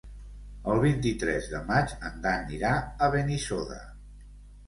[0.75, 2.71] El vint-i-tres de maig en Dan irà
[3.09, 3.77] a Benissoda.